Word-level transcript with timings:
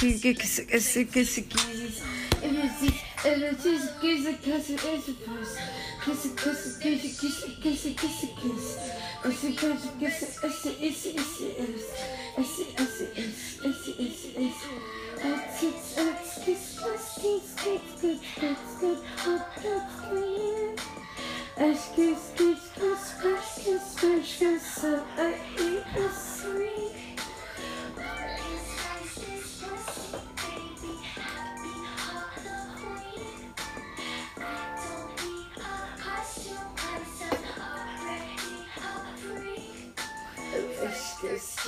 Kiss, 0.00 0.22
kiss, 0.22 0.60
kiss, 0.60 0.96
kiss, 0.96 0.96
kiss. 1.12 1.38
If 1.38 1.44
you 1.44 2.68
see, 2.70 2.88
if 3.22 3.36
you 3.38 3.52
kiss, 3.52 3.84
kiss, 4.00 4.24
kiss, 4.40 4.66
kiss, 4.80 5.04
kiss. 5.04 5.50
Kiss, 6.02 6.22
kiss, 6.36 6.78
kiss, 6.78 7.20
kiss, 7.20 7.44
kiss, 7.60 7.60
kiss, 7.60 8.00
kiss, 8.00 8.20
kiss. 8.40 8.64
Kiss, 9.20 9.40
kiss, 9.60 9.82
kiss, 10.00 10.24
kiss, 10.24 10.40
kiss, 10.40 10.72
kiss, 11.12 11.36
kiss. 11.60 11.84
Kiss, 12.36 12.56
kiss, 12.76 12.96
kiss, 13.12 13.44
kiss, 13.60 13.84
kiss, 13.84 14.24
kiss. 14.30 14.56
It's, 15.12 15.60
it's, 15.60 15.84
it's, 15.98 16.32
kiss, 16.40 16.68
kiss, 16.70 16.80
kiss, 16.80 17.44
kiss, 17.60 17.84
kiss, 18.00 18.20
kiss, 18.40 18.60
kiss, 18.80 19.00
hot, 19.20 19.44
hot, 19.60 19.84
kiss. 20.10 20.80
Kiss, 21.60 21.82
kiss, 21.94 22.22
kiss, 22.36 23.00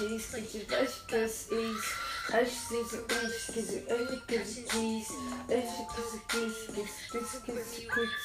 keys, 0.03 0.31
cause 0.31 0.55
you 0.55 0.63
just 0.69 1.09
cause 1.09 1.49
ease. 1.53 1.95
I 2.33 2.45
see 2.45 2.83
the 2.91 3.03
beach, 3.09 3.47
cause 3.55 3.75
you 3.75 3.83
only 3.91 4.19
cause 4.27 4.57
the 4.57 4.63
keys. 4.63 5.13
I 5.49 5.61
see 5.61 5.85
cause 5.89 6.13
the 6.13 6.21
keys, 6.29 6.57
cause 6.67 6.77
this 7.13 7.31
cause 7.47 7.71
the 7.77 7.85
quicks. 7.87 8.25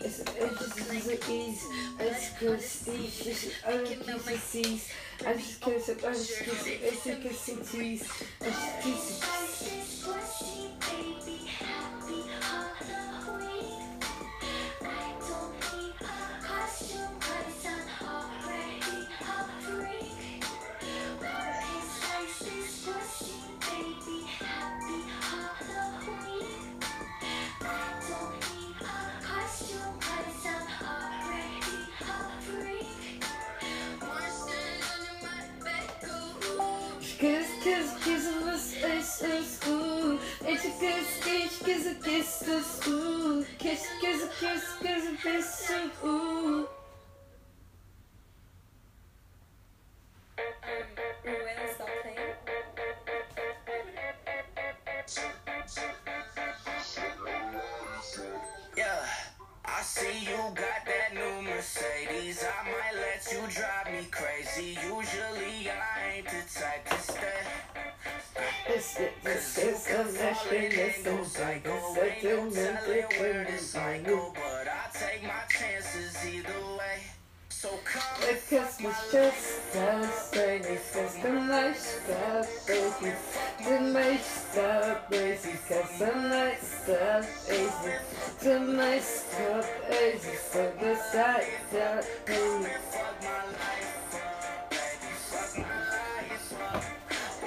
It's 0.00 0.18
the 0.18 0.42
edges 0.42 0.74
of 0.76 0.86
the 1.06 1.16
ease. 1.32 1.62
I 1.98 2.00
just 2.08 2.38
cause 2.38 2.80
the 2.80 2.92
ease, 2.94 3.16
cause 3.24 3.44
you 3.44 3.52
only 3.72 3.96
cause 3.96 4.24
the 4.24 4.38
seas. 4.38 4.88
I 5.26 5.32
just 5.34 5.60
cause 5.60 5.86
the 5.86 5.92
orange, 6.04 6.32
cause 6.44 6.66
you 6.68 6.76
only 6.84 7.28
cause 7.28 7.46
the 7.46 7.54
trees. 7.64 8.02
I 8.40 8.44
just 8.44 8.82
cause 8.82 9.60
the 9.60 9.84
kiss, 37.18 37.46
kiss, 37.62 37.94
kiss, 38.04 38.28
was 38.44 38.72
ist, 38.72 39.22
ist 39.22 39.64
gut. 39.64 40.20
Ich 40.40 40.60
kiss, 40.60 41.10
ich 41.26 41.64
kiss, 41.64 41.84
kiss, 42.02 42.42
ist 42.42 42.84
gut. 42.84 43.46
Kiss, 43.58 43.82
kiss, 44.00 44.20
kiss, 44.40 44.64
kiss, 44.80 45.34
ist 45.34 46.00
gut. 46.02 46.83
The 77.64 77.70
Christmas 78.46 79.10
just 79.10 79.74
us, 79.74 80.30
baby, 80.32 80.76
system 80.76 81.48
nice 81.48 82.02
stuff, 82.02 82.66
baby. 82.66 83.14
Tonight 83.56 84.20
stuff, 84.20 85.08
baby, 85.08 85.58
cause 85.66 85.98
the 85.98 86.14
night 86.28 86.60
stuff, 86.60 87.48
baby. 87.48 87.94
Tonight 88.38 89.02
stuff, 89.02 89.66
baby, 89.88 90.18
for 90.18 90.74
the 90.78 90.94
side 91.10 91.46
stuff, 91.70 92.26
baby. 92.26 94.03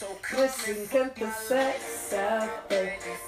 Очень 0.00 0.88
компенсация, 0.88 2.48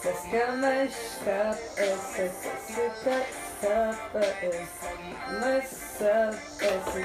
сказка 0.00 0.88
шкаф, 0.88 1.58
сказка 1.76 3.22
шкаф, 3.60 3.96
мы 5.40 5.62
с 5.62 5.98
тобой, 5.98 7.04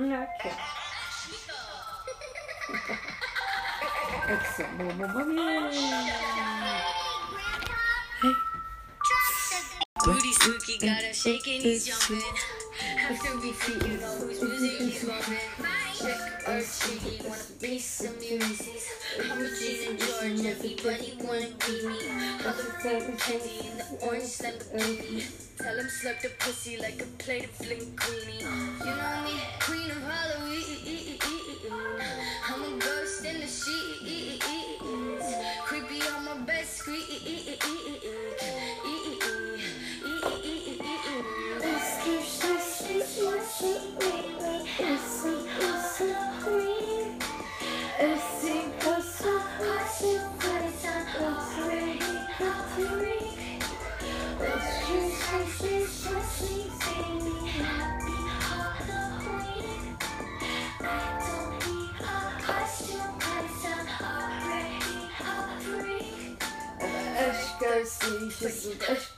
Okay. 0.00 0.52
Excellent. 4.28 4.78
Boom, 4.78 5.12
boom. 5.12 5.36
Hey. 8.22 8.34
Booty 10.02 10.32
spooky, 10.32 10.78
got 10.78 11.04
us 11.04 11.22
shaking, 11.22 11.60
he's 11.60 11.86
jumping. 11.86 12.22
After 12.98 13.36
we 13.40 13.52
see 13.52 13.74
you, 13.74 13.98
know 13.98 14.16
whose 14.16 14.42
music 14.42 14.78
he's 14.78 15.04
bumping. 15.04 15.36
Check 15.92 16.48
our 16.48 16.62
cheeky 16.62 17.19
I'm 17.62 17.68
a 17.68 19.50
Gene 19.58 19.90
in 19.90 19.98
George. 19.98 20.46
Everybody 20.46 21.12
wanna 21.22 21.48
be 21.66 21.86
me. 21.86 21.94
I'm 22.08 22.56
the 22.56 22.64
fucking 22.80 23.16
candy 23.18 23.68
the 23.76 23.84
orange 24.06 24.38
Lamborghini. 24.38 25.24
Tell 25.58 25.76
him 25.78 25.86
slurp 25.86 26.22
the 26.22 26.30
pussy 26.38 26.78
like 26.78 27.02
a 27.02 27.06
plate 27.22 27.44
of 27.44 27.50
linguine. 27.58 28.40
You 28.40 28.86
know 28.86 29.24
me, 29.26 29.34
queen 29.60 29.90
of 29.90 30.02
Halloween. 30.02 31.18
I'm 32.48 32.62
a 32.64 32.78
ghost 32.78 33.24
in 33.26 33.40
the 33.40 33.46
sheet. 33.46 34.59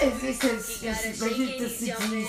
es, 0.00 0.22
es, 0.24 0.44
es, 0.44 0.82
es, 0.82 0.84
es, 0.84 1.22
es, 1.22 1.82
es, 1.82 1.82
es, 1.82 2.28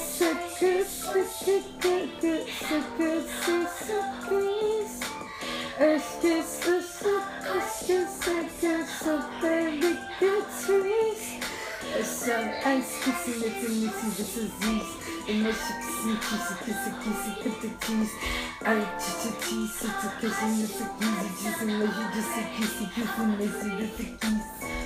ice 12.63 13.03
kissy 13.03 13.33
little 13.41 13.75
missy 13.81 14.09
this 14.17 14.37
is 14.37 14.51
these 14.59 14.91
and 15.29 15.43
my 15.43 15.49
kissy 15.49 16.13
kissy 16.25 16.53
kissy 16.63 16.91
kissy 17.01 17.31
kissy 17.41 17.69
cheese 17.81 18.13
I 18.61 18.77
chissy 19.01 19.31
cheese 19.41 19.75
it's 19.83 20.03
a 20.05 20.09
kissy 20.19 20.47
missy 20.57 20.85
kissy 20.99 21.29
cheese 21.39 21.61
and 21.61 21.79
my 21.79 21.87
kissy 22.13 22.41
kissy 22.55 22.85
kissy 22.93 23.23
missy 23.37 23.69
kissy 23.79 24.05
kissy 24.19 24.80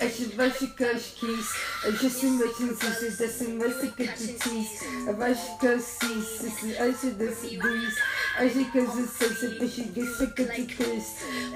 Aşırbaşı 0.00 0.76
köşkis, 0.76 1.48
aşısın 1.88 2.40
başın 2.40 2.74
sisi, 2.74 3.18
desin 3.18 3.60
ve 3.60 3.68
sıkıtıçis, 3.70 4.82
abaşı 5.08 5.58
köşkis, 5.60 6.28
sisi, 6.40 6.82
aşı 6.82 7.18
desi 7.18 7.60
duis, 7.60 7.94
aşı 8.38 8.72
közü 8.72 9.08
sesi, 9.18 9.60
başı 9.60 9.82
gesi 9.82 10.34
kötüküs, 10.34 11.04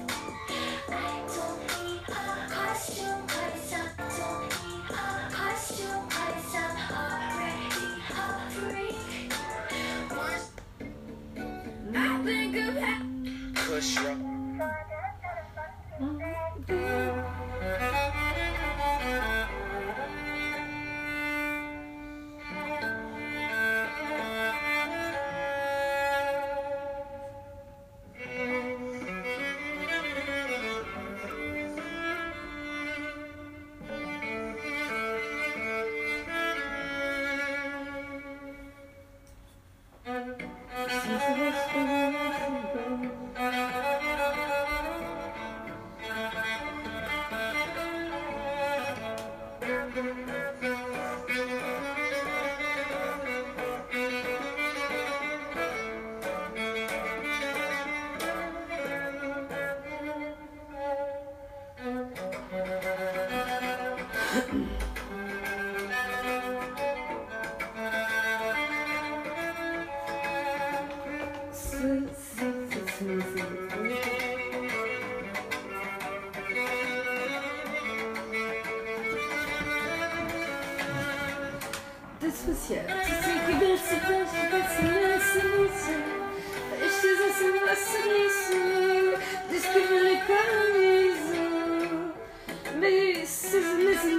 push. 13.79 14.28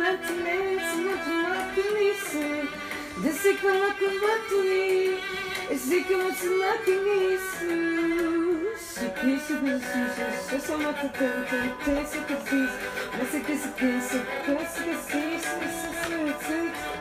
matini, 0.10 0.75
matini, 1.50 2.68
desik 3.24 3.62
matini, 3.63 5.18
desik 5.70 6.10
matini, 6.62 7.39
Isso, 9.20 9.54
eu 10.51 10.60
sou 10.62 10.75
uma 10.78 10.94
tatanta, 10.94 11.58
tem 11.84 12.01
esse 12.01 12.20
que 12.20 12.34
eu 12.34 12.42
fiz, 12.42 12.72
mas 13.12 13.22
esse 13.22 13.39
que 13.42 13.58
se 13.58 13.68
pensa, 13.68 14.25
tem 14.46 14.56
esse 14.56 14.84
que 14.84 14.96
se 14.96 15.12
pensa, 15.12 16.99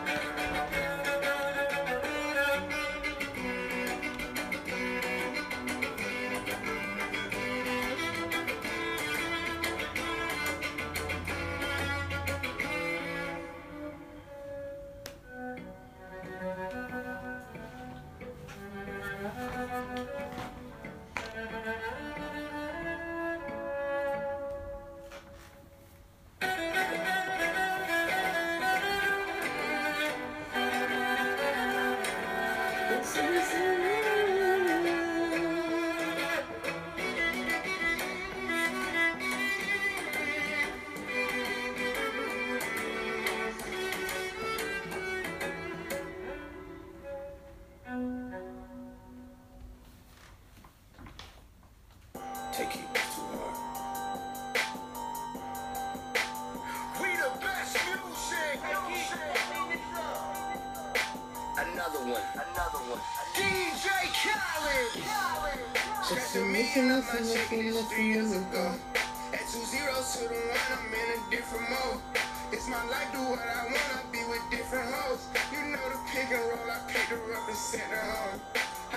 It's 71.68 72.66
my 72.66 72.80
life, 72.88 73.12
do 73.12 73.20
what 73.28 73.44
I 73.44 73.68
want, 73.68 73.90
I 73.92 74.00
be 74.08 74.24
with 74.24 74.40
different 74.48 74.88
hoes. 74.88 75.28
You 75.52 75.60
know 75.68 75.84
the 75.92 76.00
pick 76.08 76.32
and 76.32 76.40
roll, 76.48 76.64
I 76.64 76.80
picked 76.88 77.12
her 77.12 77.20
up 77.36 77.44
and 77.44 77.56
sent 77.56 77.84
her 77.92 78.08
home. 78.08 78.40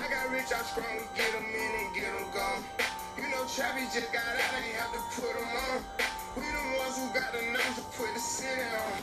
I 0.00 0.08
got 0.08 0.32
rich, 0.32 0.48
I 0.48 0.64
strong, 0.64 1.04
get 1.12 1.36
them 1.36 1.44
in 1.52 1.72
and 1.84 1.92
get 1.92 2.08
them 2.08 2.24
gone. 2.32 2.64
You 3.20 3.28
know 3.28 3.44
Trappy 3.44 3.92
just 3.92 4.08
got 4.08 4.24
out, 4.24 4.56
ain't 4.56 4.72
have 4.80 4.88
to 4.96 5.04
put 5.20 5.36
them 5.36 5.52
on. 5.52 5.84
We 6.32 6.48
the 6.48 6.64
ones 6.80 6.96
who 6.96 7.12
got 7.12 7.36
the 7.36 7.44
nerve 7.52 7.76
to 7.76 7.84
put 7.92 8.08
the 8.16 8.20
city 8.24 8.64
on. 8.64 8.96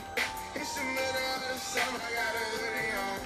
It's 0.58 0.74
the 0.74 0.82
middle 0.82 1.26
of 1.30 1.40
the 1.46 1.54
summer, 1.54 2.02
I 2.02 2.10
got 2.10 2.34
a 2.34 2.44
hoodie 2.58 2.90
on. 2.90 3.18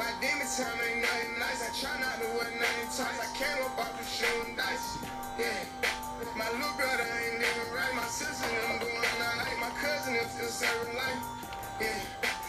My 0.00 0.08
demon 0.24 0.48
time 0.56 0.72
ain't 0.88 1.04
nothing 1.04 1.36
nice. 1.36 1.60
I 1.60 1.68
try 1.76 2.00
not 2.00 2.16
to 2.24 2.28
wear 2.32 2.48
nothing 2.56 2.88
tight. 2.96 3.16
I 3.20 3.28
came 3.36 3.60
up 3.60 3.76
off 3.76 3.92
the 3.92 4.04
shooting 4.08 4.56
dice. 4.56 5.04
Yeah. 5.36 6.05
My 6.36 6.48
little 6.48 6.72
brother 6.80 7.04
ain't 7.04 7.44
even 7.44 7.68
right. 7.76 7.92
My 7.92 8.08
sister 8.08 8.48
them 8.48 8.80
going 8.80 8.96
all 8.96 9.36
night. 9.36 9.56
My 9.60 9.68
cousin 9.76 10.16
them 10.16 10.24
still 10.32 10.48
serving 10.48 10.96
life. 10.96 11.20
Yeah. 11.80 12.00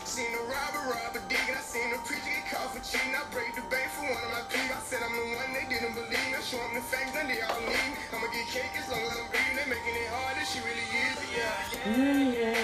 Seen 0.08 0.32
the 0.32 0.40
robber 0.48 0.84
rob 0.88 1.16
a 1.16 1.22
dig. 1.28 1.44
I 1.52 1.60
seen 1.60 1.92
the 1.92 2.00
preacher 2.08 2.32
get 2.32 2.48
caught 2.48 2.72
for 2.72 2.80
cheating. 2.80 3.12
I 3.12 3.28
break 3.36 3.54
the 3.60 3.68
bank 3.68 3.92
for 3.92 4.08
one 4.08 4.24
of 4.24 4.32
my 4.32 4.44
people. 4.48 4.72
I 4.72 4.80
said 4.88 5.04
I'm 5.04 5.12
the 5.12 5.36
one 5.36 5.52
they 5.52 5.68
didn't 5.68 6.00
believe. 6.00 6.32
I 6.32 6.40
show 6.40 6.64
them 6.64 6.80
the 6.80 6.82
facts, 6.82 7.12
then 7.12 7.28
they 7.28 7.44
all 7.44 7.60
leave. 7.60 7.94
I'ma 8.16 8.28
get 8.32 8.48
cake 8.48 8.72
as 8.80 8.88
long 8.88 9.04
as 9.04 9.20
I'm 9.20 9.28
breathing. 9.30 9.60
They 9.60 9.68
making 9.68 9.96
it 10.00 10.10
hard 10.16 10.40
as 10.40 10.48
she 10.48 10.60
really 10.64 10.88
is. 10.88 11.18
Yeah. 11.36 11.52
Yeah, 11.92 12.24
yeah, 12.40 12.57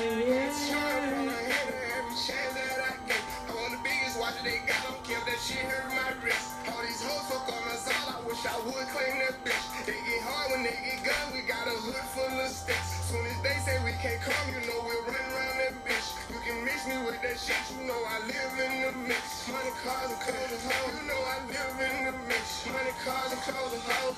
cars, 20.03 20.11
and 20.11 20.19
clothes 20.19 20.51
and 20.51 20.71
hoes. 20.71 20.93
You 20.99 21.05
know 21.07 21.21
I 21.23 21.35
live 21.47 21.79
in 21.79 22.05
the 22.05 22.13
mix. 22.27 22.67
Money, 22.67 22.91
cars, 23.07 23.31
and 23.31 23.41
clothes 23.41 23.73
and 23.73 23.83
hoes. 23.87 24.15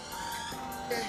Yeah. 0.90 1.02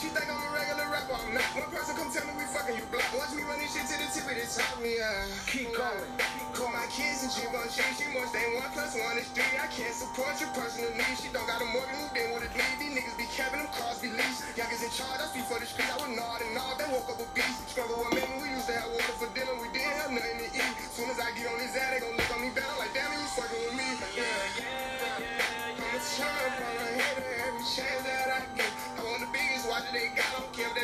She 0.00 0.08
think 0.12 0.28
I'm 0.28 0.40
a 0.40 0.50
regular 0.52 0.88
rapper, 0.88 1.16
I'm 1.16 1.32
not. 1.32 1.46
One 1.56 1.70
person 1.72 1.96
come 1.96 2.10
tell 2.12 2.26
me 2.26 2.36
we 2.40 2.44
fucking 2.48 2.76
you 2.76 2.84
block. 2.92 3.06
Watch 3.16 3.32
me 3.36 3.44
run 3.44 3.60
this 3.60 3.72
shit 3.72 3.86
to 3.88 3.96
the 3.96 4.08
tip 4.08 4.28
of 4.28 4.36
the 4.36 4.44
top, 4.44 4.76
me, 4.80 4.98
uh. 5.00 5.28
Keep 5.48 5.72
going. 5.76 6.04
Call 6.52 6.68
my 6.72 6.84
kids 6.92 7.24
and 7.24 7.32
she 7.32 7.44
gon' 7.48 7.64
cheat. 7.72 7.92
She 7.96 8.08
must 8.12 8.32
ain't 8.36 8.56
one 8.56 8.68
plus 8.76 8.92
one 8.96 9.16
is 9.16 9.28
three. 9.32 9.56
I 9.56 9.68
can't 9.72 9.92
support 9.92 10.36
your 10.40 10.52
personal 10.52 10.92
needs. 10.96 11.20
She 11.20 11.28
don't 11.32 11.48
got 11.48 11.64
a 11.64 11.68
mortgage, 11.68 11.96
moved 11.96 12.16
in 12.16 12.28
with 12.32 12.44
a 12.44 12.50
lead. 12.52 12.76
These 12.76 12.92
niggas 12.92 13.16
be 13.16 13.28
capping 13.32 13.64
them 13.64 13.70
cars 13.72 14.00
be 14.04 14.12
leased. 14.12 14.44
Youngest 14.56 14.84
in 14.84 14.92
charge, 14.92 15.20
I 15.22 15.28
speak 15.32 15.48
for 15.48 15.60
the 15.60 15.68
street. 15.68 15.88
I 15.88 15.96
would 16.02 16.12
nod 16.12 16.40
and 16.44 16.52
nod. 16.52 16.76
They 16.76 16.88
woke 16.92 17.08
up 17.08 17.20
a 17.20 17.28
beast. 17.32 17.68
Struggle 17.72 18.04
with 18.04 18.12
men, 18.16 18.28
we 18.40 18.52
used 18.52 18.68
to 18.68 18.76
have 18.76 18.90
water 18.92 19.16
for 19.16 19.28
dinner. 19.32 19.54
We 19.60 19.72
didn't 19.72 19.96
have 19.96 20.12
nothing 20.12 20.44
to 20.44 20.48
eat. 20.52 20.76
Soon 20.92 21.08
as 21.08 21.16
I 21.16 21.32
get 21.32 21.48
on 21.48 21.56
his 21.56 21.72
ass, 21.72 21.91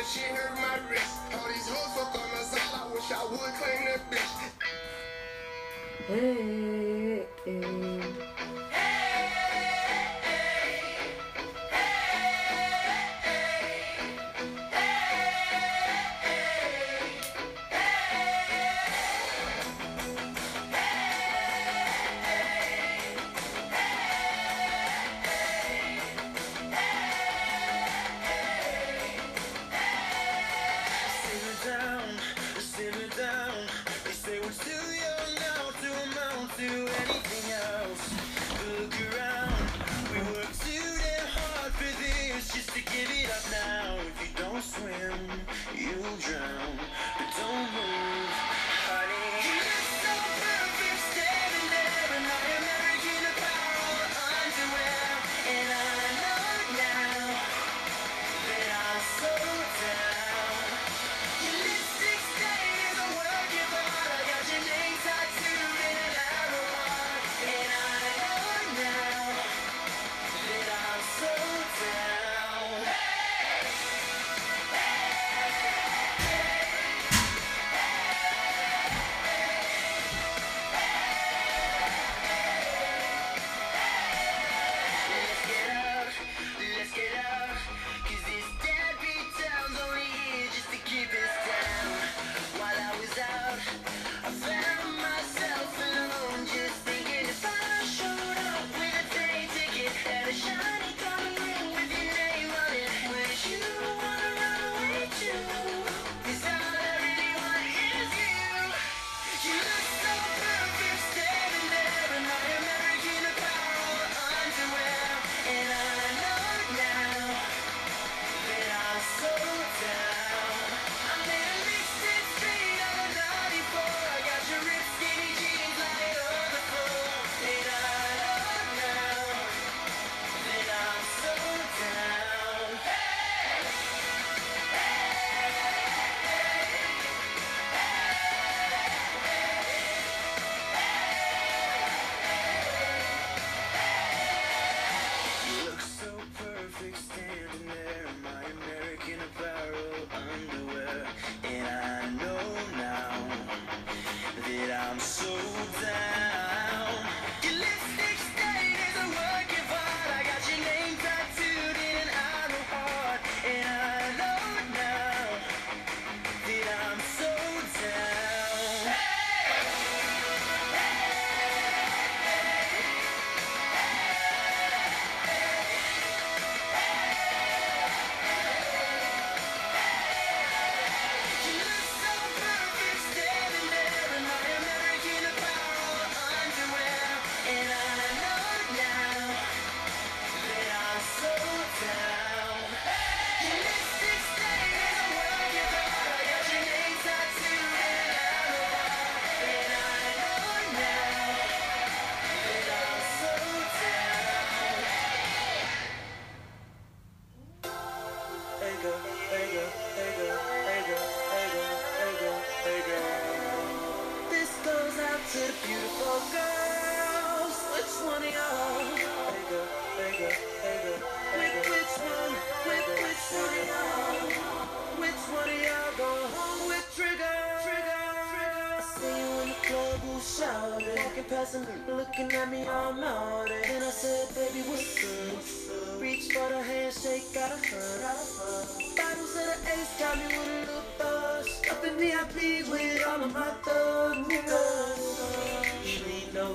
Shit 0.09 0.23
hurt 0.23 0.55
my 0.55 0.89
wrist. 0.89 1.17
All 1.33 1.47
these 1.49 1.69
hoes 1.69 1.93
fuck 1.93 2.15
on 2.15 2.31
us 2.39 2.51
all. 2.51 2.89
I 2.89 2.91
wish 2.91 3.11
I 3.11 3.23
would 3.29 3.53
claim 3.61 3.85
that 3.85 4.01
bitch. 4.09 4.49
Hey, 6.07 7.27
hey. 7.45 8.08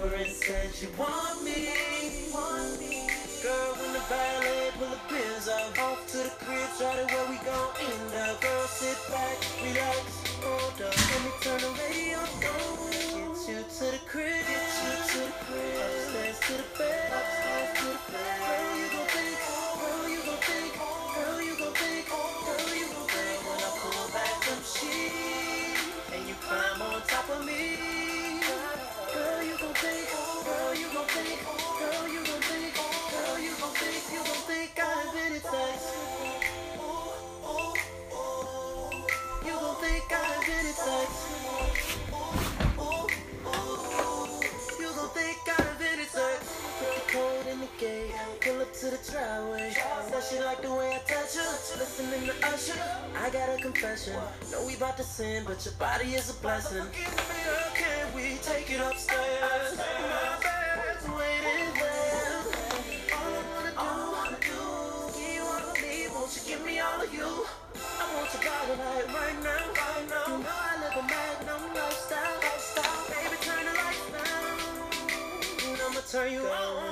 Over 0.05 0.17
and 0.17 0.31
said, 0.31 0.71
you 0.81 0.89
want 0.99 1.43
me? 1.45 1.69
Want 2.33 2.81
me? 2.81 3.09
Girl, 3.43 3.75
when 3.79 3.93
the 3.93 4.03
ballet 4.11 4.44
Listening 52.25 52.41
to 52.41 52.49
Usher, 52.55 52.81
I 53.19 53.29
got 53.29 53.51
a 53.51 53.61
confession. 53.61 54.15
Know 54.51 54.65
we 54.65 54.77
bout 54.77 54.97
to 54.97 55.03
sin, 55.03 55.45
but 55.47 55.63
your 55.63 55.75
body 55.75 56.15
is 56.15 56.31
a 56.31 56.35
blessing. 56.41 56.87
Can 56.95 58.15
we 58.15 58.39
take 58.41 58.71
it 58.71 58.81
upstairs? 58.81 59.77
My 59.77 61.13
waiting. 61.13 61.69
All 63.13 63.29
I 63.77 64.09
wanna 64.17 64.39
do, 64.41 64.57
give 65.13 65.35
you 65.35 65.43
all 65.43 65.69
of 65.69 65.77
me. 65.83 66.09
Won't 66.15 66.33
you 66.35 66.43
give 66.49 66.65
me 66.65 66.79
all 66.81 67.03
of 67.03 67.13
you? 67.13 67.29
I 67.77 68.15
want 68.17 68.33
your 68.33 68.43
body 68.43 68.73
right 68.81 69.39
now, 69.43 69.69
right 69.77 70.09
now. 70.09 70.27
You 70.27 70.43
know 70.45 70.49
I 70.49 70.81
live 70.81 70.97
a 70.97 71.03
magnum 71.03 71.75
lifestyle. 71.75 72.41
Baby, 73.11 73.37
turn 73.43 73.65
the 73.67 73.73
I'ma 75.85 76.01
turn 76.11 76.33
you 76.33 76.41
on. 76.41 76.84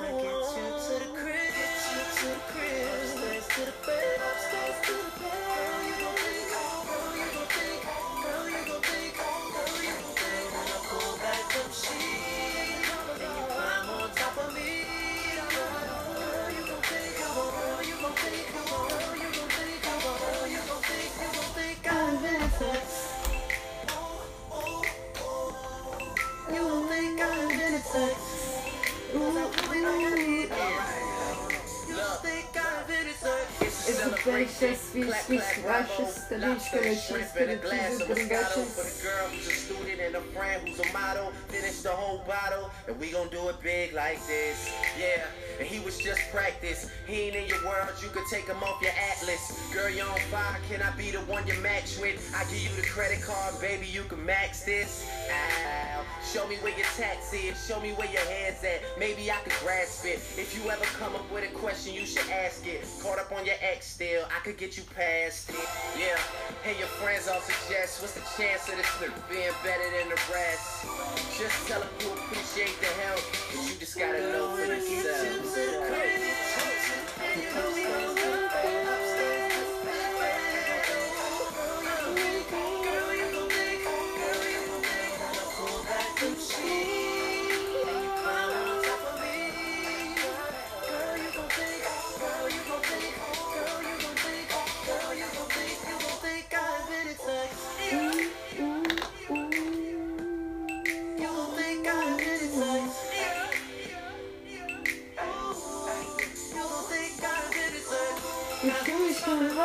Precious, 35.13 35.27
sweet, 35.27 35.43
sweet, 35.43 35.67
precious, 35.67 36.25
the 36.25 36.39
leech, 36.39 36.71
delicious, 36.71 37.33
the 37.33 37.47
cheese, 37.71 37.99
the 37.99 38.05
for 38.07 38.15
the 38.15 39.03
girl 39.03 39.29
who's 39.29 39.47
a 39.47 39.51
student 39.51 40.01
and 40.01 40.15
a 40.17 40.21
friend 40.21 40.69
who's 40.69 40.81
a 40.81 40.93
model. 40.93 41.33
Finish 41.49 41.83
the 41.83 41.91
whole 41.91 42.19
bottle, 42.27 42.71
and 42.89 42.99
we 42.99 43.11
gon' 43.13 43.29
do 43.29 43.49
it 43.49 43.61
big 43.63 43.93
like 43.93 44.25
this. 44.27 44.73
Yeah, 44.99 45.25
and 45.59 45.69
he 45.69 45.81
was 45.81 45.99
just 45.99 46.21
practice. 46.31 46.91
He 47.07 47.29
ain't 47.29 47.37
in 47.37 47.47
your 47.47 47.65
world, 47.65 47.91
you 48.03 48.09
could 48.09 48.27
take 48.31 48.47
him 48.47 48.63
off 48.63 48.81
your 48.81 48.93
atlas. 49.13 49.61
Girl, 49.73 49.89
you 49.89 50.03
on 50.03 50.21
fire, 50.29 50.61
can 50.69 50.83
I 50.83 50.91
be 50.97 51.11
the 51.13 51.21
one 51.33 51.47
you 51.47 51.55
match 51.63 51.97
with? 51.99 52.21
I 52.37 52.45
give 52.53 52.61
you 52.61 52.69
the 52.77 52.87
credit 52.87 53.23
card, 53.23 53.59
baby, 53.59 53.87
you 53.87 54.03
can 54.03 54.25
max 54.25 54.65
this. 54.65 55.09
Ow. 55.33 56.05
Show 56.31 56.47
me 56.47 56.57
where 56.57 56.77
your 56.77 56.87
tax 56.95 57.33
is, 57.33 57.57
show 57.67 57.81
me 57.81 57.93
where 57.93 58.11
your 58.13 58.21
head's 58.29 58.63
at. 58.65 58.83
Maybe 58.99 59.31
I 59.31 59.37
could 59.37 59.55
grasp 59.65 60.05
it. 60.05 60.21
If 60.37 60.53
you 60.55 60.71
ever 60.71 60.85
come 61.01 61.15
up 61.15 61.25
with 61.33 61.49
a 61.49 61.53
question, 61.57 61.95
you 61.95 62.05
should 62.05 62.29
ask 62.29 62.67
it. 62.67 62.85
Caught 63.01 63.19
up 63.19 63.33
on 63.33 63.47
your 63.47 63.57
ex 63.63 63.87
still, 63.87 64.27
I 64.29 64.45
could 64.45 64.59
get 64.59 64.77
you 64.77 64.83
past 64.95 65.49
it. 65.49 65.57
Yeah, 65.97 66.21
hey, 66.63 66.79
your 66.79 66.93
friends 67.01 67.27
all 67.27 67.41
suggest 67.41 68.03
what's 68.03 68.13
the 68.13 68.21
chance 68.37 68.69
of 68.69 68.77
this 68.77 68.93
nigga 69.01 69.17
being 69.31 69.57
better 69.65 69.89
than 69.97 70.11
the 70.13 70.21
rest? 70.29 70.85
Just 71.41 71.67
tell 71.67 71.81
them 71.81 71.89
you 71.99 72.13
appreciate 72.13 72.77
the 72.77 72.93
help, 73.09 73.25
but 73.57 73.65
you 73.65 73.75
just 73.81 73.97
gotta 73.99 74.21
know 74.21 74.53
for 74.53 74.67
yourself. 74.69 75.33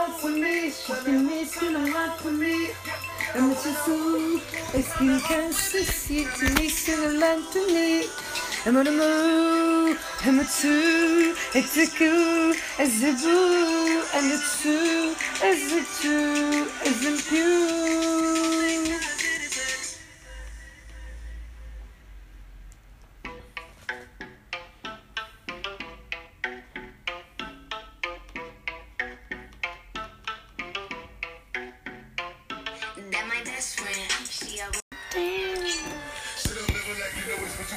Wish 0.08 0.20
for 0.22 1.02
me, 1.02 1.04
been 1.06 1.26
missing 1.26 1.76
a 1.76 1.88
lot 1.92 2.20
for 2.20 2.32
me. 2.32 2.70
I'm 3.36 3.52
just 3.52 3.86
so 3.86 4.40
asking 4.74 5.20
cancer, 5.22 5.84
see 5.84 6.26
to 6.26 6.46
me, 6.56 6.70
a 6.70 7.20
land 7.20 7.44
to 7.52 7.68
me. 7.68 8.06
I'm 8.66 8.78
on 8.78 8.86
the 8.86 8.92
move, 8.92 10.00
I'm 10.24 10.40
a 10.40 10.44
two, 10.44 11.36
it's 11.54 11.78
a 11.78 11.88
cool, 11.98 12.54
as 12.80 13.04
a 13.04 13.12
boo, 13.22 14.04
and 14.16 14.32
a 14.32 14.40
two, 14.62 15.16
as 15.44 15.72
a 15.72 16.02
two, 16.02 16.68
as 16.86 17.06
a 17.06 17.30
pew. 17.30 17.77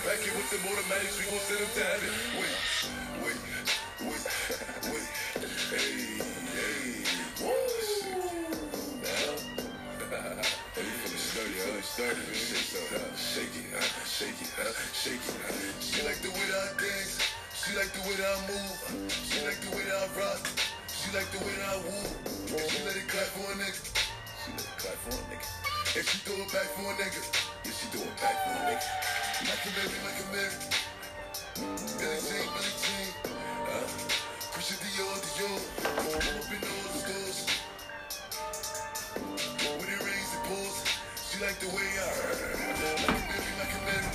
Back 0.04 0.18
here 0.24 0.32
with 0.32 0.48
them 0.48 0.64
automatics. 0.64 1.18
We 1.18 1.24
gon' 1.28 1.40
set 1.44 1.58
them 1.60 1.72
down. 1.76 2.00
Wait, 2.40 2.56
wait, 3.20 3.36
wait, 4.06 4.22
wait. 4.88 5.08
Hey, 5.70 6.24
hey. 6.56 7.04
Shit. 7.04 8.16
Now. 9.04 9.50
Hey, 10.72 10.84
you 10.84 10.94
feeling 11.04 11.20
sturdy, 11.20 11.52
huh? 11.60 11.84
Sturdy, 11.84 12.24
man. 12.24 12.40
Shake 12.40 12.80
it, 12.80 12.96
huh? 12.96 13.12
Shake 13.12 13.52
it, 13.52 13.68
huh? 13.76 13.92
Shake 14.08 14.40
it, 14.40 14.52
huh? 14.56 14.72
Shake 14.96 15.20
it, 15.20 15.36
huh? 15.44 15.52
She 15.84 16.00
like 16.06 16.20
the 16.24 16.32
way 16.32 16.46
that 16.48 16.60
I 16.64 16.80
dance. 16.80 17.20
She 17.52 17.76
like 17.76 17.92
the 17.92 18.00
way 18.08 18.16
that 18.16 18.30
I 18.30 18.40
move. 18.48 18.80
She 19.12 19.44
like 19.44 19.60
the 19.60 19.70
way 19.76 19.84
that 19.84 20.00
I 20.00 20.08
rock. 20.16 20.40
She 20.88 21.12
like 21.12 21.28
the 21.28 21.44
way 21.44 21.52
that 21.60 21.76
I 21.76 21.78
woo. 21.84 22.08
And 22.56 22.70
she 22.72 22.80
let 22.88 22.96
it 22.96 23.04
clap 23.08 23.28
for 23.36 23.52
a 23.52 23.54
nigga. 23.60 23.84
She 24.40 24.48
let 24.56 24.64
it 24.64 24.76
clap 24.80 24.96
for 25.04 25.12
a 25.12 25.24
nigga. 25.28 25.44
And 25.92 26.04
she 26.08 26.16
throw 26.24 26.40
it 26.40 26.48
back 26.52 26.68
for 26.72 26.88
a 26.88 26.94
nigga. 26.96 27.20
Yeah, 27.64 27.72
she 27.72 27.86
throw 27.92 28.00
it 28.00 28.16
back 28.16 28.36
for 28.44 28.52
a 28.56 28.60
nigga. 28.64 29.19
Like 29.40 29.64
a 29.64 29.72
baby, 29.72 29.96
like 30.04 30.20
a 30.20 30.26
Mary. 30.36 30.52
Billie 31.96 32.20
Jean, 32.20 32.44
Billie 32.52 32.76
Jean. 32.76 33.08
Uh, 33.24 33.88
Christian 34.52 34.76
Dior, 34.84 35.16
Dior. 35.16 35.60
Up 35.80 36.52
in 36.52 36.60
all 36.60 36.84
the 36.84 37.00
stores. 37.00 37.48
When 39.64 39.88
it 39.88 40.00
rains, 40.04 40.30
it 40.36 40.42
pours. 40.44 40.76
She 41.24 41.40
like 41.40 41.56
the 41.56 41.68
way 41.72 41.88
I 41.88 42.12
Like 43.00 43.16
a 43.16 43.24
baby, 43.32 43.52
like 43.56 43.72
a 43.72 43.80
Mary. 43.88 44.12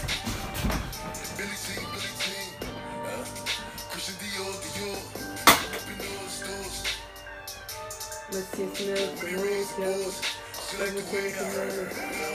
Billie 1.41 1.57
Jean, 1.57 1.81
Billie 1.89 2.15
Jean. 2.21 2.49
Uh, 3.09 3.25
Christian 3.89 4.17
Dior, 4.21 4.53
Dior. 4.61 5.01
Up 5.73 5.89
in 5.89 5.97
all 6.05 6.21
the 6.21 6.29
stores. 6.29 6.77
Let's 8.31 8.47
see 8.53 8.63
if 8.63 8.77
milk, 8.85 9.17
When 9.23 9.33
it 9.33 9.41
milk, 9.41 9.45
rains, 9.45 9.73
it 9.73 10.23
She 10.69 10.77
like 10.77 10.93
the 10.93 11.01
way 11.09 11.33
I 11.33 11.49
Now 12.21 12.34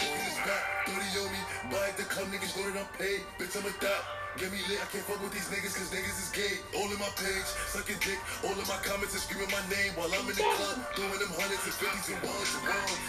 the 2.01 2.09
club, 2.09 2.33
niggas 2.33 2.57
that 2.57 2.81
I'm 2.81 2.89
paid. 2.97 3.21
Bitch, 3.37 3.53
I'm 3.61 3.69
a 3.69 3.73
dot. 3.77 4.03
Get 4.39 4.49
me 4.49 4.63
lit, 4.71 4.81
I 4.81 4.87
can't 4.89 5.05
fuck 5.05 5.21
with 5.21 5.35
these 5.35 5.51
niggas 5.53 5.75
cause 5.75 5.91
niggas 5.93 6.17
is 6.17 6.31
gay. 6.33 6.63
All 6.79 6.89
in 6.89 6.97
my 6.97 7.11
page, 7.19 7.51
sucking 7.75 8.01
dick. 8.01 8.17
All 8.47 8.57
in 8.57 8.65
my 8.65 8.79
comments 8.81 9.13
and 9.13 9.21
screaming 9.21 9.51
my 9.53 9.61
name 9.69 9.93
while 9.99 10.09
I'm 10.09 10.25
in 10.25 10.33
the 10.33 10.47
club. 10.47 10.81
Throwing 10.97 11.21
them 11.21 11.33
hundreds 11.37 11.61
and 11.67 11.77
fifties 11.77 12.09
and 12.15 12.21
ones 12.25 12.51
and 12.57 12.65
ones. 12.73 13.01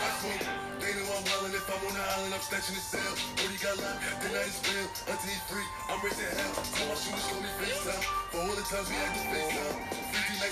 I 0.00 0.08
smoke, 0.22 0.44
they 0.80 0.92
know 0.96 1.12
I'm 1.12 1.24
wildin'. 1.28 1.58
If 1.58 1.66
I'm 1.66 1.82
on 1.82 1.92
the 1.92 2.04
island, 2.14 2.32
I'm 2.32 2.44
snatching 2.46 2.78
the 2.78 2.84
cell. 2.84 3.12
Brody 3.36 3.58
got 3.58 3.76
locked, 3.84 4.00
then 4.22 4.32
I 4.32 4.42
just 4.48 4.62
bail. 4.64 4.86
Until 5.12 5.28
he 5.28 5.38
free, 5.50 5.68
I'm 5.90 5.98
raising 6.00 6.30
hell. 6.30 6.54
Call 6.56 6.86
my 6.88 6.96
shooters, 6.96 7.26
me 7.42 7.50
FaceTime. 7.58 8.04
For 8.32 8.38
all 8.48 8.54
the 8.54 8.64
times 8.70 8.86
we 8.88 8.96
had 8.96 9.12
to. 9.12 9.28
50 9.28 9.97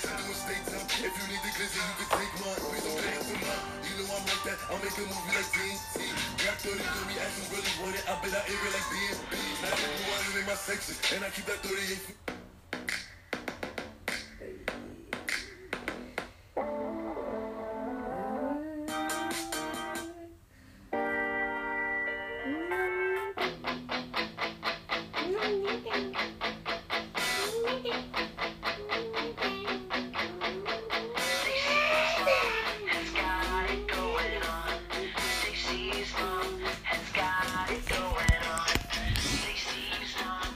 nights 0.07 0.23
I 0.23 0.23
do 0.23 0.31
a 0.31 0.35
state 0.35 0.63
time. 0.71 0.87
If 1.03 1.13
you 1.15 1.25
need 1.27 1.41
the 1.43 1.51
glizzy, 1.55 1.79
you 1.79 1.95
can 1.99 2.09
take 2.15 2.33
mine. 2.39 2.61
Please 2.71 2.83
don't 2.83 2.99
pay 2.99 3.17
to 3.19 3.35
mine. 3.43 3.63
You 3.83 3.93
know 3.99 4.15
I'm 4.15 4.23
like 4.23 4.43
that. 4.47 4.57
I'll 4.71 4.79
make 4.79 4.95
a 4.95 5.03
movie 5.03 5.33
like 5.35 5.49
TNT. 5.51 5.95
Got 6.43 6.57
30 6.63 6.79
to 6.79 7.01
me, 7.07 7.13
asking 7.19 7.47
really 7.51 7.73
want 7.81 7.95
it. 7.95 8.03
I 8.07 8.13
bet 8.23 8.33
I 8.35 8.41
air 8.47 8.63
it 8.63 8.73
like 8.73 8.87
DMB. 8.87 9.33
I 9.63 9.69
go 9.75 9.87
out 10.15 10.39
in 10.39 10.45
my 10.45 10.55
section, 10.55 10.95
and 11.15 11.25
I 11.25 11.29
keep 11.29 11.45
that 11.45 11.59
38. 11.63 12.36